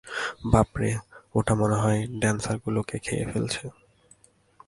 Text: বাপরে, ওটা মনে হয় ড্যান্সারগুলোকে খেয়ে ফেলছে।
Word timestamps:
বাপরে, 0.45 0.89
ওটা 1.35 1.53
মনে 1.55 1.75
হয় 1.75 1.99
ড্যান্সারগুলোকে 2.19 2.95
খেয়ে 2.99 3.25
ফেলছে। 3.31 3.63